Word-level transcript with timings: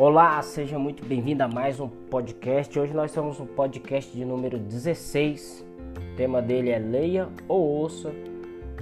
Olá, 0.00 0.40
seja 0.42 0.78
muito 0.78 1.04
bem-vindo 1.04 1.42
a 1.42 1.48
mais 1.48 1.80
um 1.80 1.88
podcast. 1.88 2.78
Hoje 2.78 2.94
nós 2.94 3.10
estamos 3.10 3.40
no 3.40 3.46
podcast 3.46 4.16
de 4.16 4.24
número 4.24 4.56
16. 4.56 5.66
O 6.12 6.16
tema 6.16 6.40
dele 6.40 6.70
é 6.70 6.78
Leia 6.78 7.28
ou 7.48 7.60
Ouça 7.60 8.12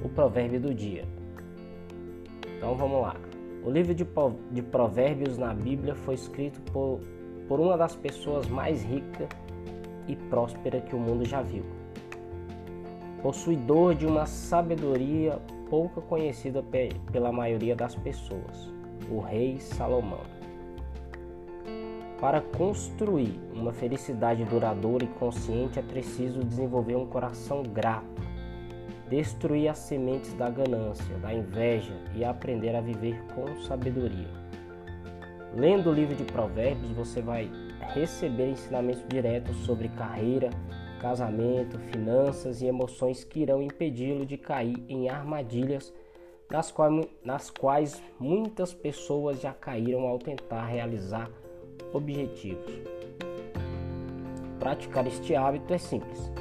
o 0.05 0.11
Provérbio 0.11 0.61
do 0.61 0.75
Dia. 0.75 1.09
Então 2.59 2.77
vamos 2.77 3.00
lá. 3.00 3.16
O 3.64 3.71
livro 3.71 3.95
de 3.95 4.62
Provérbios 4.62 5.39
na 5.39 5.55
Bíblia 5.55 5.95
foi 5.95 6.16
escrito 6.16 6.61
por, 6.71 7.00
por 7.48 7.61
uma 7.61 7.79
das 7.79 7.96
pessoas 7.96 8.46
mais 8.48 8.85
ricas 8.85 9.30
e 10.07 10.14
prósperas 10.14 10.85
que 10.85 10.95
o 10.95 10.98
mundo 10.98 11.25
já 11.25 11.41
viu. 11.41 11.64
Possuidor 13.23 13.95
de 13.95 14.05
uma 14.05 14.27
sabedoria 14.27 15.41
pouco 15.71 16.03
conhecida 16.03 16.62
pela 17.11 17.33
maioria 17.33 17.75
das 17.75 17.94
pessoas, 17.94 18.71
o 19.11 19.18
rei 19.18 19.58
Salomão. 19.58 20.36
Para 22.20 22.40
construir 22.40 23.38
uma 23.52 23.75
felicidade 23.75 24.43
duradoura 24.44 25.04
e 25.04 25.08
consciente 25.08 25.79
é 25.79 25.82
preciso 25.82 26.42
desenvolver 26.42 26.96
um 26.96 27.06
coração 27.06 27.62
grato, 27.62 28.22
destruir 29.11 29.68
as 29.68 29.79
sementes 29.79 30.32
da 30.32 30.48
ganância, 30.48 31.14
da 31.18 31.34
inveja 31.34 31.92
e 32.14 32.25
aprender 32.25 32.75
a 32.75 32.80
viver 32.80 33.22
com 33.34 33.61
sabedoria. 33.61 34.30
Lendo 35.55 35.91
o 35.91 35.92
livro 35.92 36.14
de 36.14 36.25
Provérbios, 36.25 36.91
você 36.92 37.20
vai 37.20 37.50
receber 37.94 38.48
ensinamentos 38.48 39.05
diretos 39.06 39.55
sobre 39.58 39.89
carreira, 39.91 40.48
casamento, 40.98 41.78
finanças 41.78 42.62
e 42.62 42.67
emoções 42.67 43.25
que 43.25 43.41
irão 43.41 43.62
impedi-lo 43.62 44.25
de 44.25 44.39
cair 44.39 44.83
em 44.89 45.11
armadilhas 45.11 45.92
nas 46.50 46.70
quais, 46.70 47.06
nas 47.22 47.50
quais 47.50 48.03
muitas 48.19 48.72
pessoas 48.72 49.39
já 49.39 49.53
caíram 49.53 50.06
ao 50.06 50.19
tentar 50.19 50.64
realizar 50.64 51.30
objetivos. 51.92 52.73
Praticar 54.59 55.06
este 55.06 55.34
hábito 55.34 55.73
é 55.73 55.79
simples. 55.79 56.33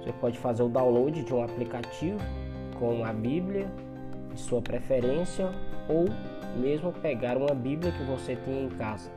Você 0.00 0.12
pode 0.12 0.38
fazer 0.38 0.62
o 0.62 0.68
download 0.68 1.22
de 1.22 1.34
um 1.34 1.42
aplicativo 1.42 2.20
com 2.78 3.04
a 3.04 3.12
Bíblia 3.12 3.70
de 4.32 4.40
sua 4.40 4.62
preferência 4.62 5.50
ou 5.88 6.04
mesmo 6.56 6.92
pegar 6.92 7.36
uma 7.36 7.54
Bíblia 7.54 7.92
que 7.92 8.04
você 8.04 8.36
tem 8.36 8.64
em 8.64 8.68
casa 8.68 9.10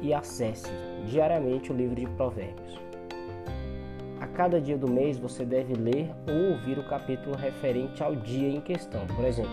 e 0.00 0.12
acesse 0.12 0.70
diariamente 1.06 1.72
o 1.72 1.74
livro 1.74 1.96
de 1.96 2.06
Provérbios. 2.06 2.78
A 4.20 4.26
cada 4.26 4.60
dia 4.60 4.78
do 4.78 4.88
mês 4.88 5.18
você 5.18 5.44
deve 5.44 5.74
ler 5.74 6.10
ou 6.28 6.52
ouvir 6.52 6.78
o 6.78 6.88
capítulo 6.88 7.36
referente 7.36 8.02
ao 8.02 8.14
dia 8.14 8.48
em 8.48 8.60
questão. 8.60 9.06
Por 9.08 9.24
exemplo, 9.24 9.52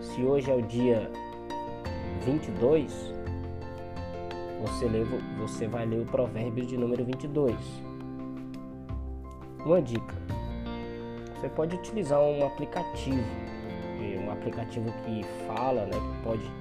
se 0.00 0.22
hoje 0.22 0.50
é 0.50 0.54
o 0.54 0.62
dia 0.62 1.10
22, 2.24 3.14
você, 4.60 4.86
lê, 4.86 5.04
você 5.38 5.66
vai 5.66 5.86
ler 5.86 6.02
o 6.02 6.04
Provérbios 6.04 6.66
de 6.66 6.76
número 6.76 7.04
22. 7.04 7.54
Uma 9.64 9.80
dica: 9.80 10.14
você 11.34 11.48
pode 11.48 11.76
utilizar 11.76 12.20
um 12.20 12.44
aplicativo, 12.44 13.22
um 14.24 14.30
aplicativo 14.30 14.92
que 15.04 15.24
fala, 15.46 15.86
né, 15.86 15.92
que 15.92 16.22
pode, 16.22 16.52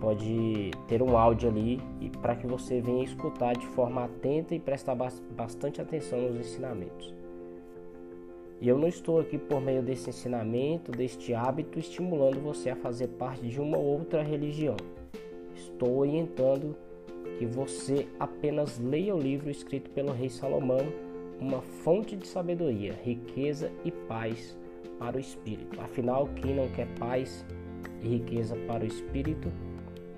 pode 0.00 0.70
ter 0.86 1.02
um 1.02 1.16
áudio 1.16 1.48
ali 1.48 1.80
e 2.00 2.08
para 2.08 2.36
que 2.36 2.46
você 2.46 2.80
venha 2.80 3.04
escutar 3.04 3.54
de 3.54 3.66
forma 3.68 4.04
atenta 4.04 4.54
e 4.54 4.60
prestar 4.60 4.94
bastante 4.94 5.80
atenção 5.80 6.20
nos 6.20 6.36
ensinamentos. 6.36 7.12
E 8.60 8.68
eu 8.68 8.78
não 8.78 8.88
estou 8.88 9.20
aqui 9.20 9.36
por 9.36 9.60
meio 9.60 9.82
desse 9.82 10.08
ensinamento, 10.08 10.92
deste 10.92 11.34
hábito, 11.34 11.78
estimulando 11.78 12.40
você 12.40 12.70
a 12.70 12.76
fazer 12.76 13.08
parte 13.08 13.46
de 13.46 13.60
uma 13.60 13.76
outra 13.76 14.22
religião. 14.22 14.76
Estou 15.64 15.98
orientando 15.98 16.76
que 17.38 17.46
você 17.46 18.06
apenas 18.20 18.78
leia 18.78 19.14
o 19.14 19.20
livro 19.20 19.50
escrito 19.50 19.90
pelo 19.90 20.12
rei 20.12 20.28
Salomão, 20.28 20.80
uma 21.40 21.60
fonte 21.60 22.16
de 22.16 22.26
sabedoria, 22.26 22.92
riqueza 23.02 23.72
e 23.84 23.90
paz 23.90 24.56
para 24.98 25.16
o 25.16 25.20
espírito. 25.20 25.80
Afinal, 25.80 26.28
quem 26.36 26.54
não 26.54 26.68
quer 26.68 26.86
paz 26.98 27.44
e 28.02 28.08
riqueza 28.08 28.54
para 28.66 28.84
o 28.84 28.86
espírito? 28.86 29.50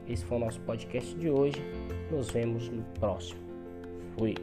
Esse 0.09 0.25
foi 0.25 0.37
o 0.37 0.41
nosso 0.41 0.61
podcast 0.61 1.15
de 1.17 1.31
hoje. 1.31 1.63
Nos 2.11 2.31
vemos 2.31 2.69
no 2.69 2.83
próximo. 2.99 3.41
Fui. 4.19 4.35